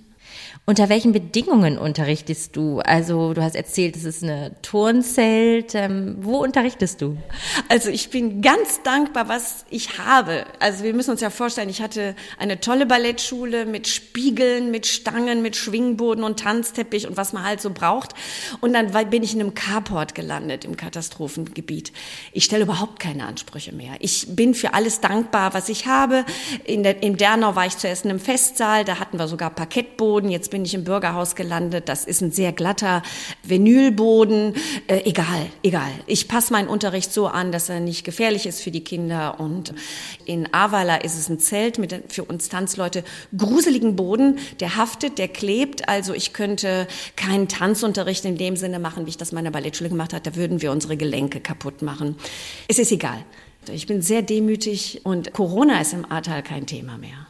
Unter 0.66 0.90
welchen 0.90 1.14
Bedingungen 1.14 1.78
unterrichtest 1.78 2.56
du? 2.58 2.80
Also 2.80 3.34
du 3.34 3.42
hast 3.42 3.56
erzählt, 3.56 3.96
es 3.96 4.04
ist 4.04 4.22
eine 4.22 4.52
Turnzelt. 4.62 5.74
Ähm, 5.76 6.18
wo 6.20 6.44
unterrichtest 6.44 7.02
du? 7.02 7.16
Also 7.70 7.90
ich 7.90 8.10
bin 8.10 8.42
ganz 8.42 8.82
dankbar, 8.84 9.30
was 9.30 9.64
ich 9.70 9.98
habe. 9.98 10.46
Also 10.60 10.84
wir 10.84 10.94
müssen 10.94 11.12
uns 11.12 11.22
ja 11.22 11.30
vorstellen, 11.30 11.70
ich 11.70 11.82
hatte 11.82 12.16
eine 12.38 12.60
tolle 12.60 12.86
Ballettschule 12.86 13.66
mit 13.66 13.88
Spiegeln, 13.88 14.70
mit 14.70 14.88
Stangen, 14.88 15.42
mit 15.42 15.56
Schwingboden 15.56 16.26
und 16.26 16.42
Tanzteppich 16.42 17.08
und 17.08 17.16
was 17.16 17.32
man 17.32 17.46
halt 17.46 17.62
so 17.62 17.70
braucht. 17.70 18.14
Und 18.60 18.74
dann 18.74 18.92
bin 19.10 19.24
ich 19.24 19.34
in 19.34 19.40
einem 19.40 19.54
Carport 19.54 20.16
gelandet 20.16 20.66
im 20.66 20.76
Katastrophengebiet. 20.76 21.94
Ich 22.34 22.44
stelle 22.44 22.64
überhaupt 22.64 23.00
keine 23.00 23.26
Ansprüche 23.26 23.74
mehr. 23.74 23.94
Ich 24.00 24.36
bin 24.36 24.54
für 24.54 24.74
alles 24.74 25.00
dankbar, 25.00 25.54
was 25.54 25.70
ich 25.70 25.86
habe. 25.86 26.26
In 26.66 26.84
der, 26.84 27.04
Im 27.04 27.16
Dernau 27.16 27.56
war 27.56 27.68
ich 27.68 27.78
zuerst 27.78 28.04
in 28.04 28.12
einem 28.12 28.20
Festsaal, 28.20 28.84
da 28.84 29.00
hatten 29.00 29.18
wir 29.18 29.30
sogar 29.30 29.50
Parkettboden. 29.50 30.17
Jetzt 30.26 30.52
bin 30.52 30.66
ich 30.66 30.74
im 30.74 30.84
Bürgerhaus 30.84 31.36
gelandet. 31.36 31.88
Das 31.90 32.06
ist 32.06 32.22
ein 32.22 32.32
sehr 32.32 32.52
glatter 32.52 33.04
Vinylboden. 33.44 34.56
Äh, 34.88 35.02
egal, 35.06 35.46
egal. 35.64 35.92
Ich 36.08 36.28
passe 36.28 36.52
meinen 36.52 36.68
Unterricht 36.68 37.14
so 37.14 37.28
an, 37.28 37.52
dass 37.52 37.70
er 37.70 37.80
nicht 37.80 38.04
gefährlich 38.04 38.46
ist 38.46 38.62
für 38.62 38.72
die 38.72 38.84
Kinder. 38.84 39.40
Und 39.40 39.74
in 40.26 40.54
Ahrweiler 40.54 41.04
ist 41.06 41.18
es 41.18 41.30
ein 41.30 41.40
Zelt 41.40 41.78
mit 41.78 41.94
für 42.10 42.24
uns 42.24 42.50
Tanzleute 42.50 43.04
gruseligen 43.38 43.96
Boden. 43.96 44.40
Der 44.60 44.76
haftet, 44.76 45.18
der 45.18 45.28
klebt. 45.28 45.88
Also 45.88 46.14
ich 46.14 46.34
könnte 46.34 46.88
keinen 47.16 47.48
Tanzunterricht 47.48 48.26
in 48.26 48.38
dem 48.38 48.56
Sinne 48.56 48.80
machen, 48.80 49.06
wie 49.06 49.10
ich 49.10 49.18
das 49.18 49.32
meiner 49.32 49.52
Ballettschule 49.52 49.90
gemacht 49.90 50.14
habe. 50.14 50.24
Da 50.24 50.36
würden 50.36 50.62
wir 50.62 50.72
unsere 50.72 50.98
Gelenke 50.98 51.40
kaputt 51.40 51.82
machen. 51.82 52.16
Es 52.68 52.80
ist 52.80 52.92
egal. 52.92 53.24
Ich 53.70 53.86
bin 53.86 54.02
sehr 54.02 54.22
demütig 54.22 55.02
und 55.04 55.34
Corona 55.34 55.82
ist 55.82 55.94
im 55.94 56.10
Ahrtal 56.10 56.42
kein 56.44 56.66
Thema 56.66 56.98
mehr. 56.98 57.28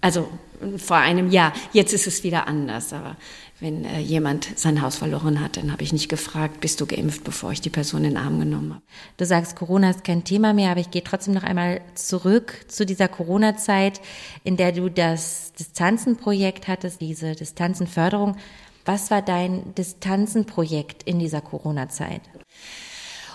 Also 0.00 0.28
vor 0.78 0.96
einem 0.96 1.30
Jahr. 1.30 1.52
Jetzt 1.72 1.92
ist 1.92 2.06
es 2.06 2.24
wieder 2.24 2.46
anders. 2.46 2.92
Aber 2.92 3.16
wenn 3.60 3.84
äh, 3.84 4.00
jemand 4.00 4.58
sein 4.58 4.82
Haus 4.82 4.96
verloren 4.96 5.40
hat, 5.40 5.56
dann 5.56 5.70
habe 5.70 5.82
ich 5.82 5.92
nicht 5.92 6.08
gefragt, 6.08 6.60
bist 6.60 6.80
du 6.80 6.86
geimpft, 6.86 7.24
bevor 7.24 7.52
ich 7.52 7.60
die 7.60 7.70
Person 7.70 8.04
in 8.04 8.14
den 8.14 8.16
Arm 8.16 8.38
genommen 8.40 8.74
habe. 8.74 8.82
Du 9.16 9.24
sagst, 9.24 9.56
Corona 9.56 9.90
ist 9.90 10.04
kein 10.04 10.24
Thema 10.24 10.52
mehr, 10.52 10.70
aber 10.72 10.80
ich 10.80 10.90
gehe 10.90 11.04
trotzdem 11.04 11.34
noch 11.34 11.44
einmal 11.44 11.80
zurück 11.94 12.64
zu 12.68 12.84
dieser 12.84 13.08
Corona-Zeit, 13.08 14.00
in 14.44 14.56
der 14.56 14.72
du 14.72 14.88
das 14.88 15.52
Distanzenprojekt 15.52 16.66
hattest, 16.68 17.00
diese 17.00 17.34
Distanzenförderung. 17.34 18.36
Was 18.84 19.10
war 19.12 19.22
dein 19.22 19.74
Distanzenprojekt 19.74 21.04
in 21.04 21.20
dieser 21.20 21.40
Corona-Zeit? 21.40 22.22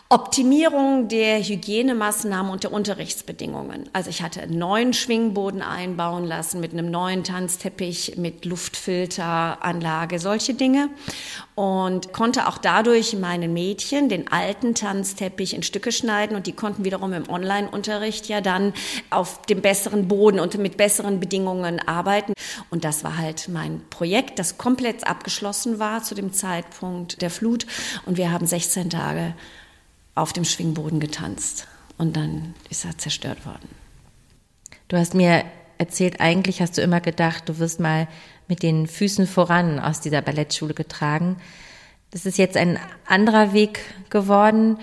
Optimierung 0.10 1.10
der 1.10 1.44
Hygienemaßnahmen 1.44 2.50
und 2.50 2.64
der 2.64 2.72
Unterrichtsbedingungen. 2.72 3.90
Also 3.92 4.10
ich 4.10 4.22
hatte 4.22 4.42
einen 4.42 4.58
neuen 4.58 4.94
Schwingboden 4.94 5.62
einbauen 5.62 6.24
lassen 6.24 6.62
mit 6.62 6.72
einem 6.72 6.90
neuen 6.90 7.26
Tanzteppich, 7.26 8.16
mit 8.16 8.46
Luftfilteranlage, 8.46 10.20
solche 10.20 10.54
Dinge. 10.54 10.88
Und 11.56 12.14
konnte 12.14 12.48
auch 12.48 12.58
dadurch 12.58 13.18
meinen 13.18 13.52
Mädchen 13.52 14.08
den 14.08 14.32
alten 14.32 14.76
Tanzteppich 14.76 15.54
in 15.54 15.64
Stücke 15.64 15.92
schneiden 15.92 16.38
und 16.38 16.48
die 16.48 16.54
konnten 16.54 16.86
wiederum 16.86 17.12
im 17.12 17.28
Online-Unterricht 17.28 18.30
ja 18.30 18.40
dann 18.40 18.72
auf 19.10 19.42
dem 19.48 19.62
besseren 19.62 20.08
Boden 20.08 20.40
und 20.40 20.58
mit 20.58 20.78
besseren 20.78 21.20
Bedingungen 21.20 21.86
arbeiten. 21.86 22.32
Und 22.70 22.86
das 22.86 23.04
war 23.04 23.18
halt 23.18 23.50
mein 23.50 23.82
Projekt, 23.90 24.40
das 24.40 24.58
komplett 24.58 25.06
abgeschlossen 25.06 25.80
war 25.80 26.02
zu 26.02 26.16
dem 26.16 26.32
Zeitpunkt 26.32 27.22
der 27.22 27.30
Flut. 27.30 27.66
Und 28.06 28.16
wir 28.16 28.32
haben 28.32 28.46
16 28.48 28.90
Tage 28.90 29.34
auf 30.18 30.34
dem 30.34 30.46
Schwingboden 30.46 31.00
getanzt. 31.00 31.68
Und 31.98 32.16
dann 32.16 32.54
ist 32.70 32.86
er 32.86 32.98
zerstört 32.98 33.46
worden. 33.46 33.70
Du 34.88 34.98
hast 34.98 35.14
mir 35.14 35.44
erzählt, 35.78 36.20
eigentlich 36.20 36.62
hast 36.62 36.78
du 36.78 36.82
immer 36.82 37.02
gedacht, 37.02 37.50
du 37.50 37.60
wirst 37.60 37.80
mal 37.80 38.08
mit 38.48 38.64
den 38.64 38.88
Füßen 38.88 39.28
voran 39.28 39.80
aus 39.80 40.02
dieser 40.02 40.22
Ballettschule 40.22 40.74
getragen. 40.74 41.38
Das 42.12 42.26
ist 42.26 42.38
jetzt 42.38 42.56
ein 42.56 42.80
anderer 43.06 43.54
Weg 43.54 43.80
geworden. 44.10 44.78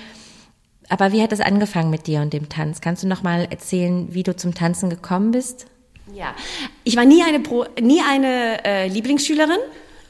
Aber 0.89 1.13
wie 1.13 1.23
hat 1.23 1.33
es 1.33 1.41
angefangen 1.41 1.91
mit 1.91 2.07
dir 2.07 2.21
und 2.21 2.33
dem 2.33 2.49
Tanz? 2.49 2.81
Kannst 2.81 3.03
du 3.03 3.07
noch 3.07 3.23
mal 3.23 3.47
erzählen, 3.51 4.13
wie 4.13 4.23
du 4.23 4.37
zum 4.37 4.55
Tanzen 4.55 4.91
gekommen 4.91 5.31
bist? 5.31 5.67
Ja, 6.13 6.35
ich 6.85 6.97
war 6.97 7.07
nie 7.07 7.23
eine, 7.23 7.41
Pro, 7.41 7.65
nie 7.81 8.03
eine 8.07 8.63
äh, 8.65 8.89
Lieblingsschülerin. 8.89 9.59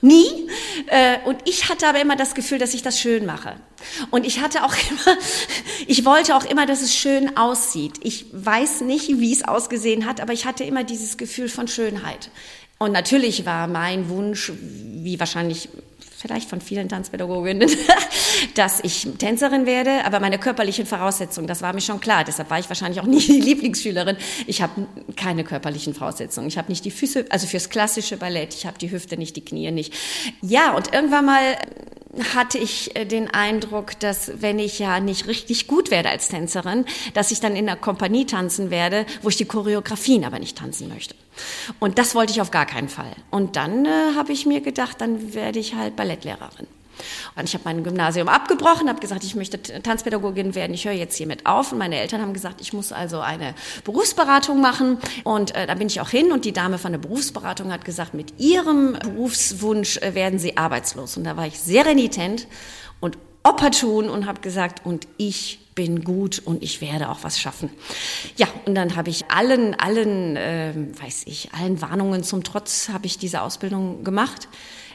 Nie. 0.04 0.50
Äh, 0.88 1.16
und 1.24 1.38
ich 1.46 1.70
hatte 1.70 1.88
aber 1.88 1.98
immer 1.98 2.14
das 2.14 2.34
Gefühl, 2.34 2.58
dass 2.58 2.74
ich 2.74 2.82
das 2.82 3.00
schön 3.00 3.24
mache. 3.24 3.56
Und 4.10 4.26
ich 4.26 4.42
hatte 4.42 4.62
auch 4.62 4.74
immer, 4.90 5.16
ich 5.86 6.04
wollte 6.04 6.36
auch 6.36 6.44
immer, 6.44 6.66
dass 6.66 6.82
es 6.82 6.94
schön 6.94 7.38
aussieht. 7.38 7.94
Ich 8.02 8.26
weiß 8.30 8.82
nicht, 8.82 9.08
wie 9.08 9.32
es 9.32 9.44
ausgesehen 9.44 10.04
hat, 10.04 10.20
aber 10.20 10.34
ich 10.34 10.44
hatte 10.44 10.62
immer 10.62 10.84
dieses 10.84 11.16
Gefühl 11.16 11.48
von 11.48 11.68
Schönheit. 11.68 12.30
Und 12.78 12.92
natürlich 12.92 13.46
war 13.46 13.66
mein 13.66 14.10
Wunsch, 14.10 14.52
wie 14.60 15.18
wahrscheinlich 15.18 15.70
vielleicht 16.24 16.48
von 16.48 16.62
vielen 16.62 16.88
Tanzpädagoginnen, 16.88 17.70
dass 18.54 18.80
ich 18.82 19.06
Tänzerin 19.18 19.66
werde, 19.66 20.06
aber 20.06 20.20
meine 20.20 20.38
körperlichen 20.38 20.86
Voraussetzungen, 20.86 21.46
das 21.46 21.60
war 21.60 21.74
mir 21.74 21.82
schon 21.82 22.00
klar. 22.00 22.24
Deshalb 22.24 22.48
war 22.48 22.58
ich 22.58 22.70
wahrscheinlich 22.70 22.98
auch 23.02 23.06
nie 23.06 23.20
die 23.20 23.40
Lieblingsschülerin. 23.40 24.16
Ich 24.46 24.62
habe 24.62 24.86
keine 25.16 25.44
körperlichen 25.44 25.92
Voraussetzungen. 25.92 26.48
Ich 26.48 26.56
habe 26.56 26.70
nicht 26.72 26.82
die 26.86 26.90
Füße, 26.90 27.26
also 27.28 27.46
fürs 27.46 27.68
klassische 27.68 28.16
Ballett, 28.16 28.54
ich 28.54 28.64
habe 28.64 28.78
die 28.78 28.90
Hüfte 28.90 29.18
nicht, 29.18 29.36
die 29.36 29.44
Knie 29.44 29.70
nicht. 29.70 29.92
Ja, 30.40 30.74
und 30.74 30.94
irgendwann 30.94 31.26
mal 31.26 31.58
hatte 32.34 32.56
ich 32.56 32.96
äh, 32.96 33.04
den 33.04 33.28
Eindruck, 33.28 34.00
dass 34.00 34.32
wenn 34.40 34.58
ich 34.58 34.78
ja 34.78 35.00
nicht 35.00 35.26
richtig 35.26 35.66
gut 35.66 35.90
werde 35.90 36.08
als 36.08 36.28
Tänzerin, 36.28 36.86
dass 37.12 37.32
ich 37.32 37.40
dann 37.40 37.54
in 37.54 37.66
der 37.66 37.76
Kompanie 37.76 38.24
tanzen 38.24 38.70
werde, 38.70 39.04
wo 39.20 39.28
ich 39.28 39.36
die 39.36 39.44
Choreografien 39.44 40.24
aber 40.24 40.38
nicht 40.38 40.56
tanzen 40.56 40.88
möchte. 40.88 41.14
Und 41.80 41.98
das 41.98 42.14
wollte 42.14 42.32
ich 42.32 42.40
auf 42.40 42.50
gar 42.50 42.66
keinen 42.66 42.88
Fall. 42.88 43.14
Und 43.30 43.56
dann 43.56 43.84
äh, 43.84 44.14
habe 44.16 44.32
ich 44.32 44.46
mir 44.46 44.60
gedacht, 44.60 45.00
dann 45.00 45.34
werde 45.34 45.58
ich 45.58 45.74
halt 45.74 45.96
Ballettlehrerin. 45.96 46.66
Und 47.36 47.44
ich 47.44 47.54
habe 47.54 47.64
mein 47.64 47.82
Gymnasium 47.82 48.28
abgebrochen, 48.28 48.88
habe 48.88 49.00
gesagt, 49.00 49.24
ich 49.24 49.34
möchte 49.34 49.60
Tanzpädagogin 49.60 50.54
werden, 50.54 50.74
ich 50.74 50.84
höre 50.84 50.92
jetzt 50.92 51.16
hiermit 51.16 51.46
auf. 51.46 51.72
Und 51.72 51.78
meine 51.78 51.98
Eltern 51.98 52.20
haben 52.20 52.32
gesagt, 52.32 52.60
ich 52.60 52.72
muss 52.72 52.92
also 52.92 53.20
eine 53.20 53.54
Berufsberatung 53.84 54.60
machen. 54.60 54.98
Und 55.24 55.54
äh, 55.54 55.66
da 55.66 55.74
bin 55.74 55.88
ich 55.88 56.00
auch 56.00 56.10
hin 56.10 56.32
und 56.32 56.44
die 56.44 56.52
Dame 56.52 56.78
von 56.78 56.92
der 56.92 56.98
Berufsberatung 56.98 57.72
hat 57.72 57.84
gesagt, 57.84 58.14
mit 58.14 58.38
ihrem 58.38 58.92
Berufswunsch 59.00 59.98
äh, 59.98 60.14
werden 60.14 60.38
sie 60.38 60.56
arbeitslos. 60.56 61.16
Und 61.16 61.24
da 61.24 61.36
war 61.36 61.46
ich 61.46 61.58
sehr 61.58 61.86
renitent 61.86 62.46
und 63.00 63.18
opportun 63.42 64.08
und 64.08 64.26
habe 64.26 64.40
gesagt, 64.40 64.86
und 64.86 65.06
ich 65.16 65.60
bin 65.74 66.04
gut 66.04 66.40
und 66.44 66.62
ich 66.62 66.80
werde 66.80 67.08
auch 67.08 67.22
was 67.22 67.38
schaffen. 67.38 67.70
Ja, 68.36 68.46
und 68.64 68.74
dann 68.74 68.96
habe 68.96 69.10
ich 69.10 69.30
allen, 69.30 69.74
allen, 69.74 70.36
äh, 70.36 70.72
weiß 71.00 71.24
ich, 71.26 71.52
allen 71.52 71.80
Warnungen 71.80 72.22
zum 72.22 72.44
Trotz 72.44 72.88
habe 72.88 73.06
ich 73.06 73.18
diese 73.18 73.42
Ausbildung 73.42 74.04
gemacht 74.04 74.48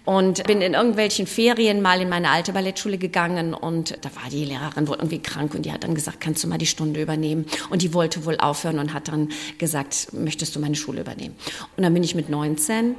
und 0.05 0.43
bin 0.45 0.61
in 0.61 0.73
irgendwelchen 0.73 1.27
Ferien 1.27 1.81
mal 1.81 2.01
in 2.01 2.09
meine 2.09 2.29
alte 2.29 2.53
Ballettschule 2.53 2.97
gegangen 2.97 3.53
und 3.53 3.97
da 4.01 4.09
war 4.15 4.29
die 4.31 4.45
Lehrerin 4.45 4.87
wohl 4.87 4.95
irgendwie 4.95 5.21
krank 5.21 5.53
und 5.53 5.65
die 5.65 5.71
hat 5.71 5.83
dann 5.83 5.93
gesagt, 5.95 6.19
kannst 6.19 6.43
du 6.43 6.47
mal 6.47 6.57
die 6.57 6.65
Stunde 6.65 7.01
übernehmen? 7.01 7.45
Und 7.69 7.81
die 7.81 7.93
wollte 7.93 8.25
wohl 8.25 8.37
aufhören 8.37 8.79
und 8.79 8.93
hat 8.93 9.07
dann 9.07 9.29
gesagt, 9.57 10.13
möchtest 10.13 10.55
du 10.55 10.59
meine 10.59 10.75
Schule 10.75 11.01
übernehmen? 11.01 11.35
Und 11.77 11.83
dann 11.83 11.93
bin 11.93 12.03
ich 12.03 12.15
mit 12.15 12.29
19 12.29 12.95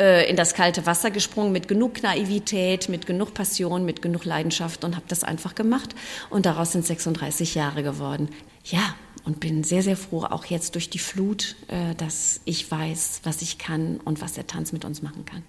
äh, 0.00 0.28
in 0.28 0.34
das 0.34 0.54
kalte 0.54 0.86
Wasser 0.86 1.10
gesprungen 1.10 1.52
mit 1.52 1.68
genug 1.68 2.02
Naivität, 2.02 2.88
mit 2.88 3.06
genug 3.06 3.34
Passion, 3.34 3.84
mit 3.84 4.02
genug 4.02 4.24
Leidenschaft 4.24 4.82
und 4.82 4.96
habe 4.96 5.04
das 5.08 5.22
einfach 5.22 5.54
gemacht. 5.54 5.94
Und 6.30 6.46
daraus 6.46 6.72
sind 6.72 6.86
36 6.86 7.54
Jahre 7.54 7.82
geworden. 7.82 8.30
Ja, 8.64 8.94
und 9.24 9.38
bin 9.38 9.62
sehr, 9.62 9.82
sehr 9.82 9.96
froh, 9.96 10.24
auch 10.24 10.46
jetzt 10.46 10.74
durch 10.74 10.88
die 10.88 10.98
Flut, 10.98 11.54
äh, 11.68 11.94
dass 11.96 12.40
ich 12.46 12.70
weiß, 12.70 13.20
was 13.24 13.42
ich 13.42 13.58
kann 13.58 13.98
und 13.98 14.20
was 14.20 14.32
der 14.32 14.46
Tanz 14.46 14.72
mit 14.72 14.84
uns 14.84 15.02
machen 15.02 15.24
kann. 15.26 15.42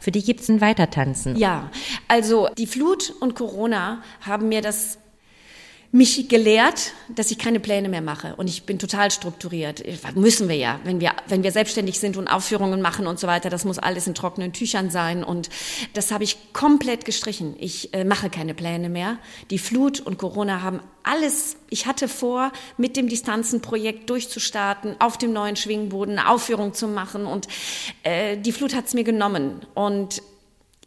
Für 0.00 0.10
die 0.10 0.22
gibt 0.22 0.40
es 0.40 0.48
ein 0.48 0.60
Weitertanzen. 0.60 1.36
Ja, 1.36 1.70
also 2.08 2.48
die 2.58 2.66
Flut 2.66 3.14
und 3.20 3.36
Corona 3.36 4.02
haben 4.22 4.48
mir 4.48 4.60
das 4.60 4.98
mich 5.94 6.26
gelehrt, 6.28 6.94
dass 7.14 7.30
ich 7.30 7.38
keine 7.38 7.60
Pläne 7.60 7.90
mehr 7.90 8.00
mache 8.00 8.34
und 8.36 8.48
ich 8.48 8.64
bin 8.64 8.78
total 8.78 9.10
strukturiert. 9.10 9.84
Müssen 10.14 10.48
wir 10.48 10.56
ja, 10.56 10.80
wenn 10.84 11.00
wir 11.00 11.12
wenn 11.28 11.42
wir 11.42 11.52
selbstständig 11.52 12.00
sind 12.00 12.16
und 12.16 12.28
Aufführungen 12.28 12.80
machen 12.80 13.06
und 13.06 13.20
so 13.20 13.26
weiter, 13.26 13.50
das 13.50 13.66
muss 13.66 13.78
alles 13.78 14.06
in 14.06 14.14
trockenen 14.14 14.54
Tüchern 14.54 14.88
sein 14.88 15.22
und 15.22 15.50
das 15.92 16.10
habe 16.10 16.24
ich 16.24 16.54
komplett 16.54 17.04
gestrichen. 17.04 17.56
Ich 17.58 17.92
äh, 17.92 18.04
mache 18.04 18.30
keine 18.30 18.54
Pläne 18.54 18.88
mehr. 18.88 19.18
Die 19.50 19.58
Flut 19.58 20.00
und 20.00 20.16
Corona 20.16 20.62
haben 20.62 20.80
alles. 21.02 21.56
Ich 21.68 21.86
hatte 21.86 22.08
vor, 22.08 22.52
mit 22.78 22.96
dem 22.96 23.08
Distanzenprojekt 23.08 24.08
durchzustarten, 24.08 24.96
auf 24.98 25.18
dem 25.18 25.34
neuen 25.34 25.56
Schwingboden 25.56 26.18
eine 26.18 26.30
Aufführung 26.30 26.72
zu 26.72 26.88
machen 26.88 27.26
und 27.26 27.48
äh, 28.02 28.38
die 28.38 28.52
Flut 28.52 28.74
hat's 28.74 28.94
mir 28.94 29.04
genommen 29.04 29.60
und 29.74 30.22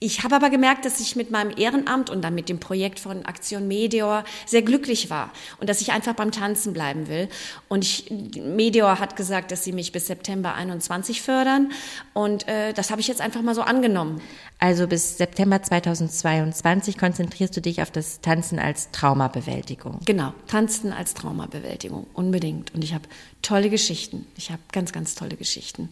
ich 0.06 0.24
habe 0.24 0.36
aber 0.36 0.52
gemerkt, 0.52 0.86
dass 0.86 1.00
ich 1.00 1.16
mit 1.16 1.32
meinem 1.32 1.52
Ehrenamt 1.58 2.12
und 2.12 2.22
dann 2.22 2.36
mit 2.36 2.48
dem 2.48 2.60
Projekt 2.60 3.00
von 3.00 3.26
Aktion 3.26 3.68
Meteor 3.68 4.24
sehr 4.46 4.62
glücklich 4.62 5.10
war 5.10 5.32
und 5.60 5.68
dass 5.68 5.82
ich 5.82 5.92
einfach 5.92 6.14
beim 6.14 6.32
Tanzen 6.32 6.74
bleiben 6.74 7.08
will. 7.08 7.28
Und 7.68 7.84
ich, 7.84 8.12
Meteor 8.12 9.00
hat 9.00 9.16
gesagt, 9.16 9.52
dass 9.52 9.64
sie 9.64 9.72
mich 9.72 9.92
bis 9.92 10.06
September 10.08 10.54
21 10.54 11.24
fördern 11.24 11.72
und 12.14 12.48
äh, 12.48 12.74
das 12.74 12.92
habe 12.92 13.02
ich 13.02 13.08
jetzt 13.08 13.20
einfach 13.20 13.42
mal 13.42 13.56
so 13.56 13.64
angenommen. 13.64 14.22
Also 14.60 14.88
bis 14.88 15.18
September 15.18 15.62
2022 15.62 16.98
konzentrierst 16.98 17.58
du 17.58 17.62
dich 17.62 17.82
auf 17.82 17.90
das 17.90 18.22
Tanzen 18.22 18.60
als 18.60 18.92
Traumabewältigung. 18.92 20.02
Genau, 20.06 20.34
Tanzen 20.48 20.94
als 20.94 21.16
Traumabewältigung, 21.16 22.06
unbedingt. 22.14 22.74
Und 22.76 22.84
ich 22.84 22.94
habe 22.94 23.06
tolle 23.42 23.72
Geschichten. 23.72 24.28
Ich 24.38 24.52
habe 24.52 24.62
ganz, 24.72 24.92
ganz 24.92 25.16
tolle 25.16 25.36
Geschichten 25.36 25.90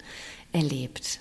erlebt 0.51 1.20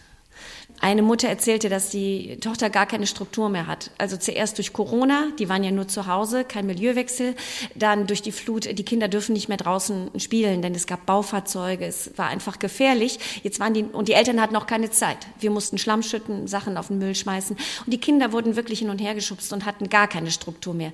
Eine 0.80 1.02
Mutter 1.02 1.28
erzählte, 1.28 1.68
dass 1.68 1.90
die 1.90 2.38
Tochter 2.40 2.68
gar 2.68 2.86
keine 2.86 3.06
Struktur 3.06 3.48
mehr 3.48 3.68
hat. 3.68 3.92
Also 3.98 4.16
zuerst 4.16 4.58
durch 4.58 4.72
Corona, 4.72 5.28
die 5.38 5.48
waren 5.48 5.62
ja 5.62 5.70
nur 5.70 5.86
zu 5.86 6.08
Hause, 6.08 6.44
kein 6.44 6.66
Milieuwechsel. 6.66 7.36
Dann 7.76 8.08
durch 8.08 8.20
die 8.20 8.32
Flut, 8.32 8.66
die 8.66 8.84
Kinder 8.84 9.06
dürfen 9.06 9.32
nicht 9.32 9.48
mehr 9.48 9.58
draußen 9.58 10.10
spielen, 10.18 10.60
denn 10.60 10.74
es 10.74 10.88
gab 10.88 11.06
Baufahrzeuge, 11.06 11.86
es 11.86 12.10
war 12.16 12.26
einfach 12.26 12.58
gefährlich. 12.58 13.20
Jetzt 13.44 13.60
waren 13.60 13.74
die, 13.74 13.84
und 13.84 14.08
die 14.08 14.14
Eltern 14.14 14.40
hatten 14.40 14.56
auch 14.56 14.66
keine 14.66 14.90
Zeit. 14.90 15.18
Wir 15.38 15.52
mussten 15.52 15.78
Schlamm 15.78 16.02
schütten, 16.02 16.48
Sachen 16.48 16.76
auf 16.76 16.88
den 16.88 16.98
Müll 16.98 17.14
schmeißen. 17.14 17.56
Und 17.86 17.92
die 17.92 18.00
Kinder 18.00 18.32
wurden 18.32 18.56
wirklich 18.56 18.80
hin 18.80 18.90
und 18.90 18.98
her 18.98 19.14
geschubst 19.14 19.52
und 19.52 19.64
hatten 19.64 19.88
gar 19.88 20.08
keine 20.08 20.32
Struktur 20.32 20.74
mehr. 20.74 20.92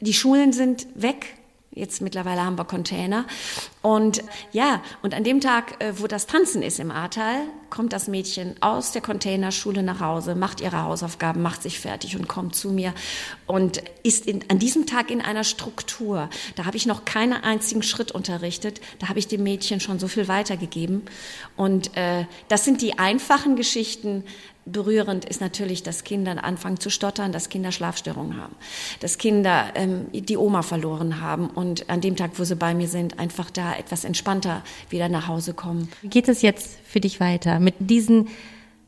Die 0.00 0.14
Schulen 0.14 0.54
sind 0.54 0.86
weg, 0.94 1.36
Jetzt 1.76 2.00
mittlerweile 2.00 2.42
haben 2.42 2.56
wir 2.56 2.64
Container. 2.64 3.26
Und 3.82 4.24
ja, 4.50 4.82
und 5.02 5.12
an 5.12 5.24
dem 5.24 5.42
Tag, 5.42 5.78
äh, 5.84 5.92
wo 6.00 6.06
das 6.06 6.26
Tanzen 6.26 6.62
ist 6.62 6.80
im 6.80 6.90
Ahrtal, 6.90 7.42
kommt 7.68 7.92
das 7.92 8.08
Mädchen 8.08 8.54
aus 8.62 8.92
der 8.92 9.02
Containerschule 9.02 9.82
nach 9.82 10.00
Hause, 10.00 10.34
macht 10.36 10.62
ihre 10.62 10.84
Hausaufgaben, 10.84 11.42
macht 11.42 11.62
sich 11.62 11.78
fertig 11.78 12.16
und 12.16 12.28
kommt 12.28 12.56
zu 12.56 12.70
mir 12.70 12.94
und 13.46 13.82
ist 14.02 14.26
in, 14.26 14.42
an 14.48 14.58
diesem 14.58 14.86
Tag 14.86 15.10
in 15.10 15.20
einer 15.20 15.44
Struktur. 15.44 16.30
Da 16.54 16.64
habe 16.64 16.78
ich 16.78 16.86
noch 16.86 17.04
keinen 17.04 17.34
einzigen 17.34 17.82
Schritt 17.82 18.10
unterrichtet. 18.10 18.80
Da 18.98 19.10
habe 19.10 19.18
ich 19.18 19.28
dem 19.28 19.42
Mädchen 19.42 19.78
schon 19.78 19.98
so 19.98 20.08
viel 20.08 20.28
weitergegeben. 20.28 21.02
Und 21.56 21.94
äh, 21.94 22.24
das 22.48 22.64
sind 22.64 22.80
die 22.80 22.98
einfachen 22.98 23.54
Geschichten, 23.54 24.24
berührend 24.66 25.24
ist 25.24 25.40
natürlich, 25.40 25.82
dass 25.82 26.04
Kinder 26.04 26.44
anfangen 26.44 26.78
zu 26.78 26.90
stottern, 26.90 27.32
dass 27.32 27.48
Kinder 27.48 27.72
Schlafstörungen 27.72 28.36
haben, 28.36 28.54
dass 29.00 29.16
Kinder 29.16 29.72
ähm, 29.74 30.06
die 30.12 30.36
Oma 30.36 30.62
verloren 30.62 31.20
haben 31.20 31.48
und 31.48 31.88
an 31.88 32.00
dem 32.00 32.16
Tag, 32.16 32.32
wo 32.36 32.44
sie 32.44 32.56
bei 32.56 32.74
mir 32.74 32.88
sind, 32.88 33.18
einfach 33.18 33.50
da 33.50 33.74
etwas 33.74 34.04
entspannter 34.04 34.62
wieder 34.90 35.08
nach 35.08 35.28
Hause 35.28 35.54
kommen. 35.54 35.88
Wie 36.02 36.08
geht 36.08 36.28
es 36.28 36.42
jetzt 36.42 36.78
für 36.84 37.00
dich 37.00 37.20
weiter 37.20 37.60
mit 37.60 37.74
diesen 37.78 38.28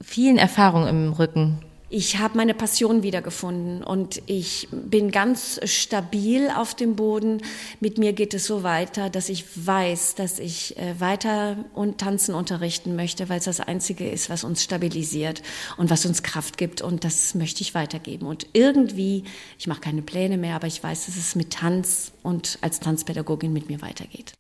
vielen 0.03 0.37
Erfahrungen 0.37 0.89
im 0.89 1.13
Rücken? 1.13 1.61
Ich 1.91 2.19
habe 2.19 2.37
meine 2.37 2.53
Passion 2.53 3.03
wiedergefunden 3.03 3.83
und 3.83 4.21
ich 4.27 4.69
bin 4.71 5.11
ganz 5.11 5.59
stabil 5.65 6.51
auf 6.55 6.75
dem 6.75 6.97
Boden. 6.97 7.41
Mit 7.81 7.97
mir 7.97 8.13
geht 8.13 8.35
es 8.35 8.45
so 8.45 8.63
weiter, 8.63 9.09
dass 9.09 9.31
ich 9.31 9.47
weiß, 9.67 10.15
dass 10.15 10.39
ich 10.39 10.77
äh, 10.77 11.01
weiter 11.01 11.65
und 11.75 11.97
tanzen 11.97 12.35
unterrichten 12.35 12.95
möchte, 12.95 13.31
weil 13.31 13.39
es 13.39 13.47
das 13.47 13.61
Einzige 13.61 14.07
ist, 14.07 14.29
was 14.29 14.45
uns 14.45 14.63
stabilisiert 14.63 15.43
und 15.79 15.89
was 15.89 16.05
uns 16.05 16.23
Kraft 16.23 16.59
gibt. 16.59 16.83
Und 16.83 17.05
das 17.05 17.35
möchte 17.35 17.63
ich 17.63 17.75
weitergeben. 17.75 18.27
Und 18.27 18.47
irgendwie, 18.53 19.25
ich 19.59 19.67
mache 19.67 19.81
keine 19.81 20.03
Pläne 20.03 20.37
mehr, 20.37 20.57
aber 20.57 20.67
ich 20.67 20.83
weiß, 20.83 21.07
dass 21.07 21.17
es 21.17 21.37
mit 21.37 21.55
Tanz 21.55 22.13
und 22.23 22.59
als 22.61 22.81
Tanzpädagogin 22.81 23.55
mit 23.55 23.71
mir 23.71 23.81
weitergeht. 23.81 24.35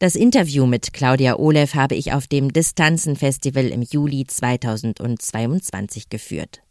Das 0.00 0.16
Interview 0.16 0.66
mit 0.66 0.92
Claudia 0.92 1.38
Olev 1.38 1.76
habe 1.76 1.94
ich 1.94 2.12
auf 2.12 2.26
dem 2.26 2.52
Distanzenfestival 2.52 3.66
im 3.66 3.82
Juli 3.82 4.26
2022 4.26 6.08
geführt. 6.08 6.61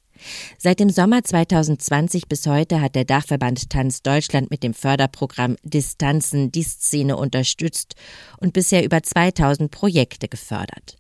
Seit 0.58 0.80
dem 0.80 0.90
Sommer 0.90 1.24
2020 1.24 2.28
bis 2.28 2.48
heute 2.48 2.82
hat 2.82 2.96
der 2.96 3.06
Dachverband 3.06 3.70
Tanz 3.70 4.02
Deutschland 4.02 4.52
mit 4.52 4.64
dem 4.64 4.74
Förderprogramm 4.74 5.56
Distanzen 5.64 6.52
die 6.52 6.64
Szene 6.64 7.18
unterstützt 7.18 7.96
und 8.38 8.54
bisher 8.54 8.84
über 8.84 9.02
2000 9.04 9.72
Projekte 9.72 10.28
gefördert. 10.28 10.98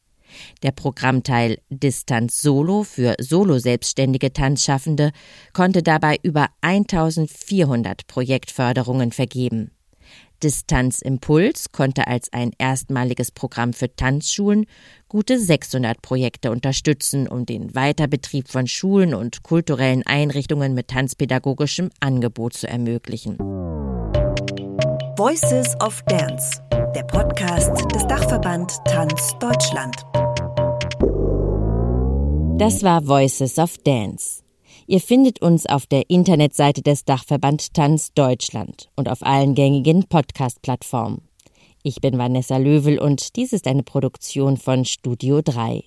Der 0.63 0.71
Programmteil 0.71 1.59
Distanz 1.69 2.41
Solo 2.41 2.83
für 2.83 3.15
solo-selbstständige 3.19 4.33
Tanzschaffende 4.33 5.11
konnte 5.53 5.83
dabei 5.83 6.17
über 6.23 6.47
1400 6.61 8.07
Projektförderungen 8.07 9.11
vergeben. 9.11 9.71
Distanz 10.43 11.01
Impuls 11.01 11.71
konnte 11.71 12.07
als 12.07 12.31
ein 12.33 12.51
erstmaliges 12.57 13.31
Programm 13.31 13.73
für 13.73 13.95
Tanzschulen 13.95 14.65
gute 15.07 15.39
600 15.39 16.01
Projekte 16.01 16.51
unterstützen, 16.51 17.27
um 17.27 17.45
den 17.45 17.75
Weiterbetrieb 17.75 18.47
von 18.49 18.67
Schulen 18.67 19.13
und 19.13 19.43
kulturellen 19.43 20.03
Einrichtungen 20.05 20.73
mit 20.73 20.87
tanzpädagogischem 20.87 21.89
Angebot 21.99 22.53
zu 22.53 22.67
ermöglichen. 22.67 23.37
Voices 25.17 25.75
of 25.83 26.01
Dance, 26.07 26.61
der 26.95 27.03
Podcast 27.03 27.71
des 27.93 28.07
Dachverband 28.07 28.71
Tanz 28.85 29.35
Deutschland. 29.39 29.95
Das 32.59 32.83
war 32.83 33.05
Voices 33.05 33.57
of 33.57 33.77
Dance. 33.79 34.43
Ihr 34.87 34.99
findet 34.99 35.41
uns 35.41 35.65
auf 35.65 35.85
der 35.85 36.09
Internetseite 36.09 36.81
des 36.81 37.05
Dachverband 37.05 37.73
Tanz 37.73 38.13
Deutschland 38.13 38.89
und 38.95 39.09
auf 39.09 39.21
allen 39.21 39.55
gängigen 39.55 40.07
Podcast-Plattformen. 40.07 41.21
Ich 41.83 42.01
bin 42.01 42.17
Vanessa 42.17 42.57
Löwel 42.57 42.99
und 42.99 43.35
dies 43.35 43.53
ist 43.53 43.67
eine 43.67 43.83
Produktion 43.83 44.57
von 44.57 44.85
Studio 44.85 45.41
3. 45.41 45.83